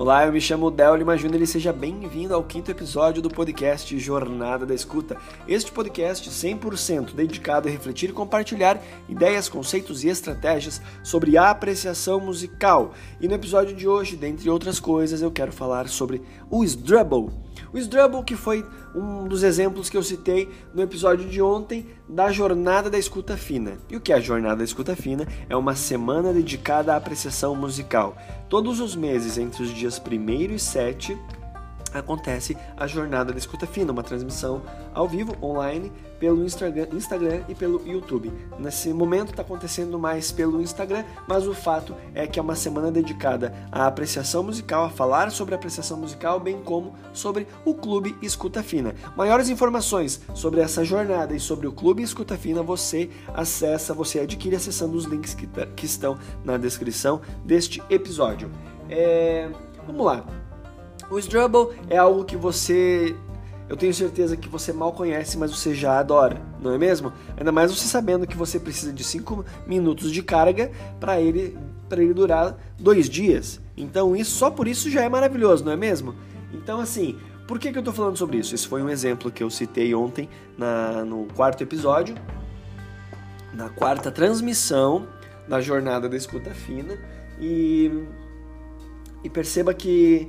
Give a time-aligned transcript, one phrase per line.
[0.00, 3.98] Olá, eu me chamo Del Lima Júnior e seja bem-vindo ao quinto episódio do podcast
[3.98, 5.18] Jornada da Escuta.
[5.46, 12.18] Este podcast 100% dedicado a refletir e compartilhar ideias, conceitos e estratégias sobre a apreciação
[12.18, 12.94] musical.
[13.20, 17.28] E no episódio de hoje, dentre outras coisas, eu quero falar sobre o Strubble.
[17.70, 18.64] O Strubble que foi
[18.94, 23.78] um dos exemplos que eu citei no episódio de ontem da Jornada da Escuta Fina.
[23.88, 25.26] E o que é a Jornada da Escuta Fina?
[25.48, 28.16] É uma semana dedicada à apreciação musical.
[28.48, 31.18] Todos os meses, entre os dias 1 e 7,
[31.92, 34.62] acontece a Jornada da Escuta Fina, uma transmissão
[34.94, 38.30] ao vivo, online, pelo Instagram, Instagram e pelo YouTube.
[38.58, 42.90] Nesse momento está acontecendo mais pelo Instagram, mas o fato é que é uma semana
[42.90, 48.16] dedicada à apreciação musical, a falar sobre a apreciação musical, bem como sobre o Clube
[48.20, 48.94] Escuta Fina.
[49.16, 54.56] Maiores informações sobre essa jornada e sobre o Clube Escuta Fina você acessa, você adquire
[54.56, 58.50] acessando os links que, tá, que estão na descrição deste episódio.
[58.88, 59.50] É...
[59.86, 60.24] Vamos lá.
[61.10, 63.16] O Strubble é algo que você
[63.70, 67.12] eu tenho certeza que você mal conhece, mas você já adora, não é mesmo?
[67.36, 71.56] Ainda mais você sabendo que você precisa de 5 minutos de carga para ele,
[71.88, 73.60] ele durar dois dias.
[73.76, 76.16] Então, isso só por isso já é maravilhoso, não é mesmo?
[76.52, 78.56] Então, assim, por que, que eu estou falando sobre isso?
[78.56, 82.16] Esse foi um exemplo que eu citei ontem na, no quarto episódio,
[83.54, 85.06] na quarta transmissão
[85.48, 86.98] da jornada da escuta fina.
[87.40, 88.02] E,
[89.22, 90.28] e perceba que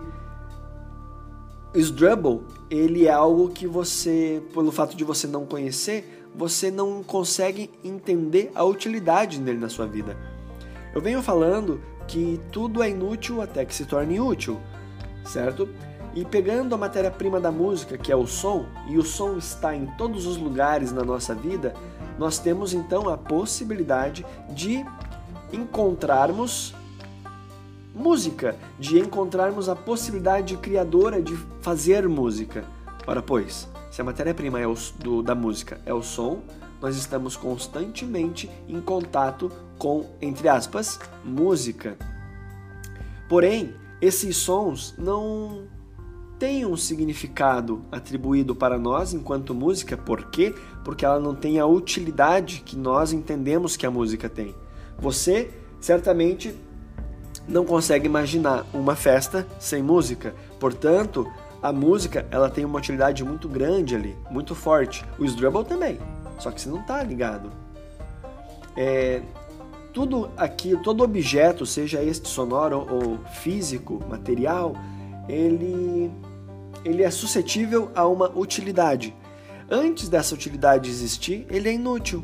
[1.74, 7.70] Strubble, ele é algo que você, pelo fato de você não conhecer, você não consegue
[7.84, 10.18] entender a utilidade dele na sua vida.
[10.94, 14.60] Eu venho falando que tudo é inútil até que se torne útil,
[15.24, 15.70] certo?
[16.14, 19.86] E pegando a matéria-prima da música, que é o som, e o som está em
[19.98, 21.74] todos os lugares na nossa vida,
[22.20, 24.86] nós temos então a possibilidade de
[25.54, 26.76] encontrarmos
[27.94, 32.64] música, de encontrarmos a possibilidade criadora de fazer música.
[33.06, 34.66] Ora, pois, se a matéria-prima é
[35.24, 36.42] da música é o som,
[36.82, 41.98] nós estamos constantemente em contato com, entre aspas, música.
[43.30, 45.68] Porém, esses sons não
[46.40, 50.56] têm um significado atribuído para nós enquanto música, por quê?
[50.84, 54.56] Porque ela não tem a utilidade que nós entendemos que a música tem.
[54.98, 56.56] Você certamente
[57.48, 60.34] não consegue imaginar uma festa sem música.
[60.60, 61.32] Portanto,
[61.62, 65.06] a música ela tem uma utilidade muito grande ali, muito forte.
[65.20, 66.00] O Strubble também,
[66.40, 67.52] só que você não está ligado.
[68.76, 69.22] É,
[69.94, 74.74] tudo aqui, todo objeto, seja este sonoro ou físico, material,
[75.28, 76.12] ele,
[76.84, 79.14] ele é suscetível a uma utilidade.
[79.70, 82.24] Antes dessa utilidade existir, ele é inútil.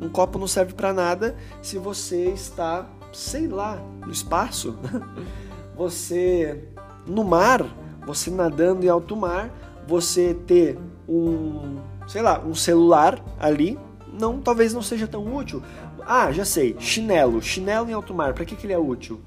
[0.00, 4.76] Um copo não serve para nada se você está sei lá, no espaço,
[5.76, 6.64] você
[7.06, 7.64] no mar,
[8.06, 9.50] você nadando em alto mar,
[9.86, 13.78] você ter um, sei lá, um celular ali,
[14.12, 15.62] não, talvez não seja tão útil.
[16.06, 19.20] Ah, já sei, chinelo, chinelo em alto mar, para que, que ele é útil?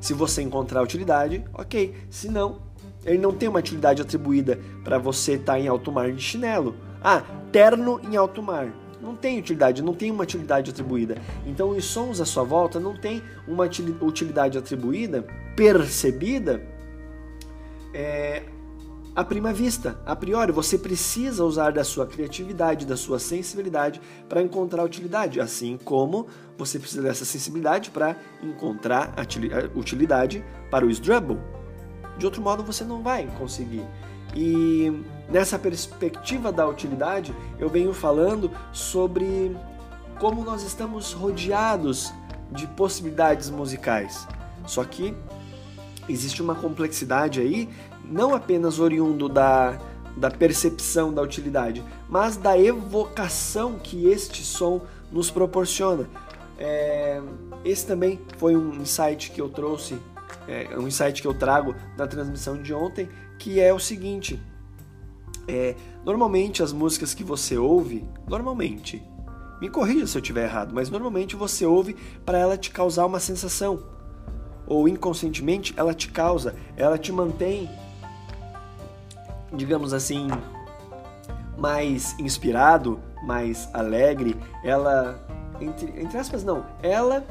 [0.00, 1.94] Se você encontrar utilidade, ok.
[2.08, 2.58] Se não,
[3.04, 6.74] ele não tem uma utilidade atribuída para você estar tá em alto mar de chinelo.
[7.02, 7.22] Ah,
[7.52, 11.16] terno em alto mar não tem utilidade, não tem uma utilidade atribuída.
[11.46, 13.64] Então, os sons à sua volta não tem uma
[14.02, 15.24] utilidade atribuída,
[15.56, 16.62] percebida,
[17.94, 18.44] é,
[19.14, 20.52] à prima vista, a priori.
[20.52, 26.78] Você precisa usar da sua criatividade, da sua sensibilidade para encontrar utilidade, assim como você
[26.78, 29.14] precisa dessa sensibilidade para encontrar
[29.74, 31.38] utilidade para o Strubble.
[32.18, 33.84] De outro modo, você não vai conseguir.
[34.36, 34.92] E
[35.30, 39.56] nessa perspectiva da utilidade, eu venho falando sobre
[40.18, 42.12] como nós estamos rodeados
[42.50, 44.26] de possibilidades musicais.
[44.66, 45.14] Só que
[46.08, 47.68] existe uma complexidade aí,
[48.04, 49.78] não apenas oriundo da,
[50.16, 56.08] da percepção da utilidade, mas da evocação que este som nos proporciona.
[56.58, 57.22] É,
[57.64, 59.96] esse também foi um insight que eu trouxe,
[60.46, 64.38] é, um insight que eu trago na transmissão de ontem, que é o seguinte:
[65.50, 69.02] é, normalmente as músicas que você ouve, normalmente,
[69.60, 71.94] me corrija se eu estiver errado, mas normalmente você ouve
[72.24, 73.82] para ela te causar uma sensação,
[74.66, 77.68] ou inconscientemente ela te causa, ela te mantém,
[79.52, 80.28] digamos assim,
[81.58, 85.20] mais inspirado, mais alegre, ela
[85.60, 87.26] entre, entre aspas não, ela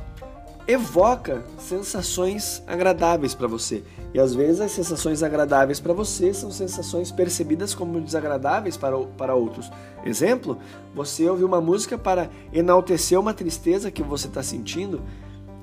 [0.69, 3.83] evoca sensações agradáveis para você.
[4.13, 9.33] E às vezes as sensações agradáveis para você são sensações percebidas como desagradáveis para, para
[9.33, 9.71] outros.
[10.05, 10.59] Exemplo,
[10.93, 15.01] você ouve uma música para enaltecer uma tristeza que você está sentindo,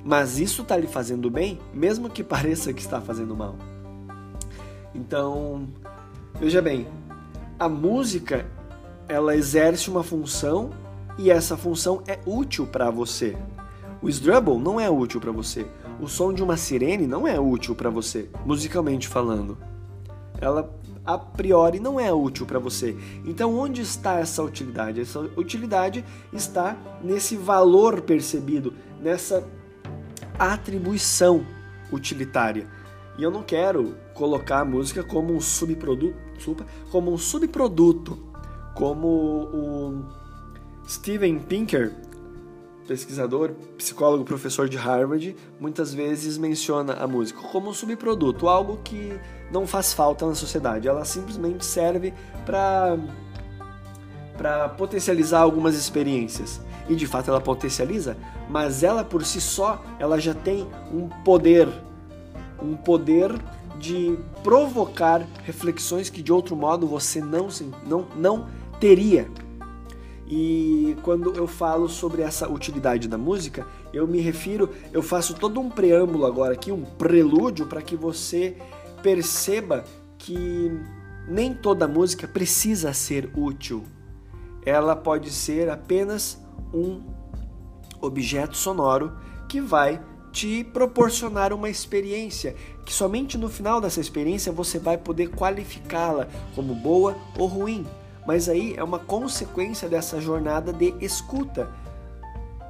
[0.04, 3.54] mas isso está lhe fazendo bem, mesmo que pareça que está fazendo mal.
[4.92, 5.68] Então,
[6.34, 6.88] veja bem,
[7.60, 8.44] a música
[9.08, 10.70] ela exerce uma função
[11.16, 13.36] e essa função é útil para você.
[14.02, 15.66] O Strubble não é útil para você.
[16.00, 19.56] O som de uma sirene não é útil para você, musicalmente falando.
[20.38, 20.70] Ela
[21.06, 22.96] a priori não é útil para você.
[23.24, 25.00] Então, onde está essa utilidade?
[25.00, 29.46] Essa utilidade está nesse valor percebido, nessa
[30.36, 31.46] atribuição
[31.92, 32.66] utilitária.
[33.16, 36.16] E eu não quero colocar a música como um subproduto,
[36.90, 38.18] como um subproduto,
[38.74, 40.04] como o
[40.88, 41.94] Steven Pinker,
[42.86, 49.18] pesquisador, psicólogo, professor de Harvard, muitas vezes menciona a música como um subproduto, algo que
[49.50, 50.88] não faz falta na sociedade.
[50.88, 52.12] Ela simplesmente serve
[52.44, 52.96] para
[54.36, 56.60] para potencializar algumas experiências.
[56.88, 58.16] E de fato ela potencializa,
[58.48, 61.68] mas ela por si só, ela já tem um poder,
[62.62, 63.32] um poder
[63.78, 67.48] de provocar reflexões que de outro modo você não
[67.86, 68.46] não não
[68.78, 69.28] teria.
[70.28, 75.60] E quando eu falo sobre essa utilidade da música, eu me refiro, eu faço todo
[75.60, 78.56] um preâmbulo agora aqui, um prelúdio para que você
[79.02, 79.84] perceba
[80.18, 80.70] que
[81.28, 83.84] nem toda música precisa ser útil.
[84.64, 86.40] Ela pode ser apenas
[86.74, 87.02] um
[88.00, 89.16] objeto sonoro
[89.48, 90.02] que vai
[90.32, 96.74] te proporcionar uma experiência que somente no final dessa experiência você vai poder qualificá-la como
[96.74, 97.86] boa ou ruim
[98.26, 101.70] mas aí é uma consequência dessa jornada de escuta.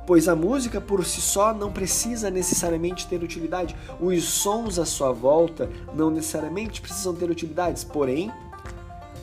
[0.07, 3.75] Pois a música por si só não precisa necessariamente ter utilidade.
[4.01, 8.31] Os sons à sua volta não necessariamente precisam ter utilidades, porém,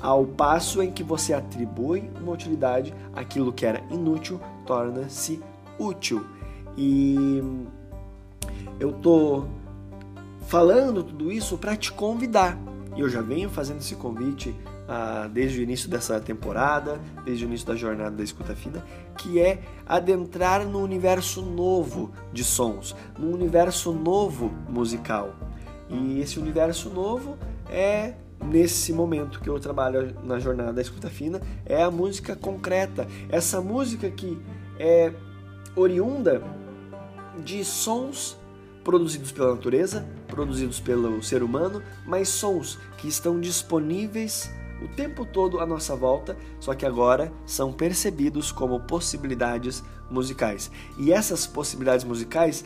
[0.01, 5.41] ao passo em que você atribui uma utilidade, aquilo que era inútil torna-se
[5.79, 6.25] útil.
[6.75, 7.41] E
[8.77, 9.45] eu tô
[10.47, 12.57] falando tudo isso para te convidar.
[12.95, 14.55] E eu já venho fazendo esse convite
[14.87, 18.85] ah, desde o início dessa temporada, desde o início da jornada da escuta fina,
[19.17, 25.33] que é adentrar no universo novo de sons, no universo novo musical.
[25.89, 27.37] E esse universo novo
[27.69, 28.13] é
[28.43, 33.61] nesse momento que eu trabalho na jornada da escuta fina, é a música concreta, essa
[33.61, 34.37] música que
[34.77, 35.13] é
[35.75, 36.43] oriunda
[37.43, 38.37] de sons
[38.83, 44.51] produzidos pela natureza, produzidos pelo ser humano, mas sons que estão disponíveis
[44.81, 50.69] o tempo todo à nossa volta, só que agora são percebidos como possibilidades musicais.
[50.97, 52.65] E essas possibilidades musicais,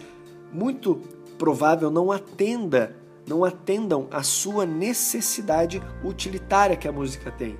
[0.51, 0.99] muito
[1.37, 2.95] provável não atenda,
[3.27, 7.57] não atendam à sua necessidade utilitária que a música tem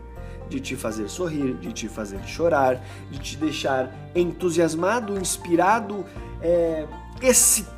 [0.50, 2.82] de te fazer sorrir, de te fazer chorar,
[3.12, 6.06] de te deixar entusiasmado, inspirado,
[6.42, 6.88] é,
[7.22, 7.77] excitado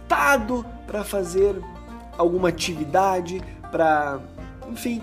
[0.88, 1.56] para fazer
[2.18, 3.42] alguma atividade,
[3.72, 4.20] para,
[4.70, 5.02] enfim,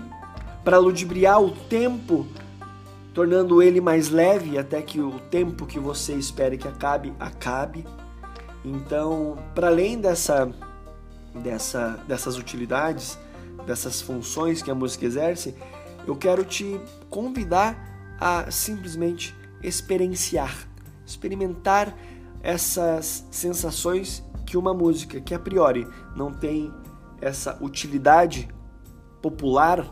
[0.63, 2.27] para ludibriar o tempo,
[3.13, 7.85] tornando ele mais leve até que o tempo que você espere que acabe, acabe.
[8.63, 10.51] Então, para além dessa,
[11.33, 13.17] dessa, dessas utilidades,
[13.65, 15.55] dessas funções que a música exerce,
[16.05, 16.79] eu quero te
[17.09, 20.67] convidar a simplesmente experienciar,
[21.05, 21.95] experimentar
[22.41, 25.85] essas sensações que uma música que a priori
[26.15, 26.73] não tem
[27.19, 28.47] essa utilidade
[29.21, 29.85] popular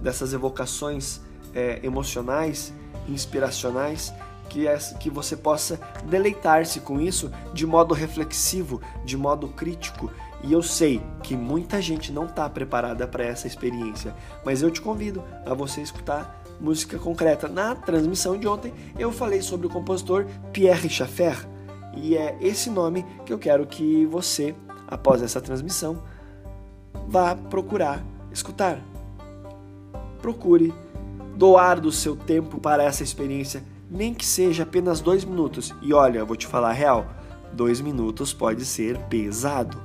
[0.00, 1.20] dessas evocações
[1.52, 2.72] é, emocionais,
[3.08, 4.14] inspiracionais,
[4.48, 10.10] que, é, que você possa deleitar-se com isso de modo reflexivo, de modo crítico.
[10.44, 14.80] E eu sei que muita gente não está preparada para essa experiência, mas eu te
[14.80, 17.48] convido a você escutar música concreta.
[17.48, 21.55] Na transmissão de ontem eu falei sobre o compositor Pierre Schaeffer
[21.96, 24.54] e é esse nome que eu quero que você,
[24.86, 26.02] após essa transmissão,
[27.08, 28.80] vá procurar escutar
[30.26, 30.74] procure
[31.36, 35.72] doar do seu tempo para essa experiência, nem que seja apenas dois minutos.
[35.80, 37.06] E olha, eu vou te falar a real:
[37.52, 39.80] dois minutos pode ser pesado.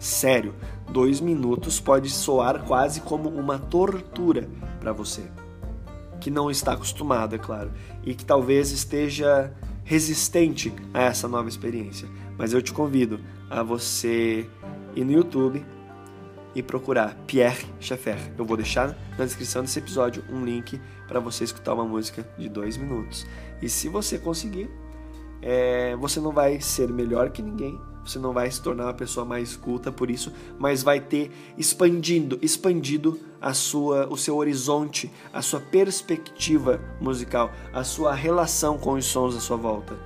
[0.00, 0.52] Sério,
[0.90, 4.48] dois minutos pode soar quase como uma tortura
[4.80, 5.22] para você,
[6.20, 7.70] que não está acostumado, é claro,
[8.02, 9.52] e que talvez esteja
[9.84, 12.08] resistente a essa nova experiência.
[12.36, 14.48] Mas eu te convido a você
[14.96, 15.64] ir no YouTube,
[16.54, 18.16] e procurar Pierre Schaeffer.
[18.38, 22.48] Eu vou deixar na descrição desse episódio um link para você escutar uma música de
[22.48, 23.26] dois minutos.
[23.60, 24.70] E se você conseguir,
[25.42, 29.24] é, você não vai ser melhor que ninguém, você não vai se tornar uma pessoa
[29.24, 35.40] mais culta por isso, mas vai ter expandindo, expandido a sua, o seu horizonte, a
[35.40, 39.96] sua perspectiva musical, a sua relação com os sons à sua volta.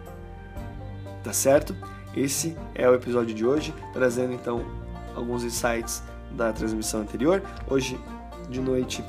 [1.24, 1.74] Tá certo?
[2.16, 4.64] Esse é o episódio de hoje, trazendo então
[5.14, 6.02] alguns insights
[6.32, 7.42] da transmissão anterior.
[7.68, 7.98] Hoje
[8.48, 9.04] de noite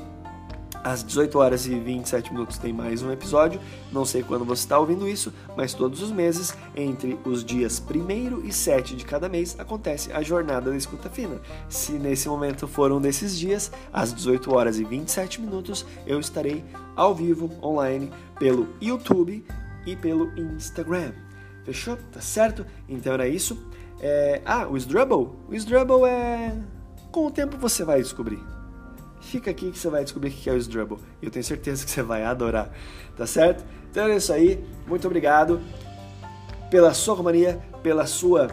[0.82, 3.60] às 18 horas e 27 minutos tem mais um episódio.
[3.92, 8.46] Não sei quando você está ouvindo isso, mas todos os meses, entre os dias 1
[8.46, 11.40] e 7 de cada mês, acontece a jornada da escuta fina.
[11.68, 16.64] Se nesse momento for um desses dias, às 18 horas e 27 minutos, eu estarei
[16.96, 19.44] ao vivo, online, pelo YouTube
[19.86, 21.12] e pelo Instagram.
[21.64, 21.96] Fechou?
[22.10, 22.64] Tá certo?
[22.88, 23.58] Então era isso.
[24.00, 24.40] É...
[24.44, 25.28] Ah, o Strubble?
[25.48, 26.56] O Strubble é.
[27.12, 28.40] Com o tempo você vai descobrir.
[29.20, 30.98] Fica aqui que você vai descobrir o que é o Strubble.
[31.20, 32.70] E eu tenho certeza que você vai adorar.
[33.16, 33.64] Tá certo?
[33.90, 34.64] Então é isso aí.
[34.86, 35.60] Muito obrigado
[36.70, 38.48] pela sua companhia, pela sua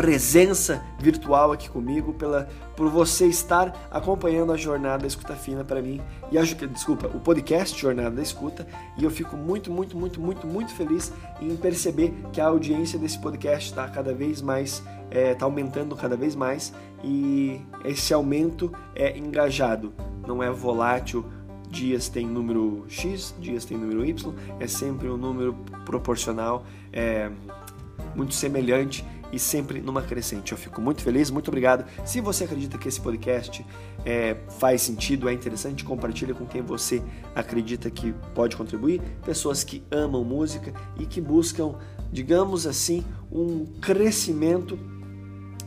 [0.00, 5.82] presença virtual aqui comigo, pela, por você estar acompanhando a jornada da escuta fina para
[5.82, 6.00] mim
[6.32, 8.66] e acho que desculpa o podcast Jornada da Escuta
[8.96, 13.18] e eu fico muito muito muito muito muito feliz em perceber que a audiência desse
[13.18, 16.72] podcast está cada vez mais está é, tá aumentando cada vez mais
[17.04, 19.92] e esse aumento é engajado,
[20.26, 21.26] não é volátil.
[21.68, 25.54] Dias tem número X, dias tem número Y, é sempre um número
[25.84, 27.30] proporcional, é
[28.16, 30.52] muito semelhante e sempre numa crescente.
[30.52, 31.84] Eu fico muito feliz, muito obrigado.
[32.04, 33.64] Se você acredita que esse podcast
[34.04, 37.02] é, faz sentido, é interessante, compartilha com quem você
[37.34, 39.00] acredita que pode contribuir.
[39.24, 41.74] Pessoas que amam música e que buscam,
[42.12, 44.78] digamos assim, um crescimento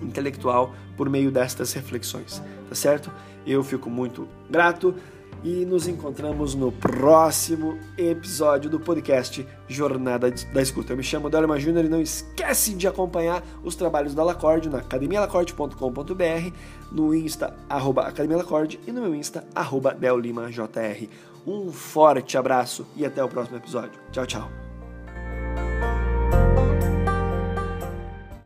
[0.02, 3.12] intelectual por meio destas reflexões, tá certo?
[3.46, 4.96] Eu fico muito grato
[5.44, 10.94] e nos encontramos no próximo episódio do podcast Jornada da Escuta.
[10.94, 14.80] Eu me chamo Delma Júnior e não esquece de acompanhar os trabalhos da Lacorde na
[14.80, 16.56] academialacorde.com.br,
[16.92, 20.64] no Insta, arroba Academia Lacorde e no meu Insta, arroba Deolimajr.
[21.46, 24.00] Um forte abraço e até o próximo episódio.
[24.12, 24.63] Tchau, tchau.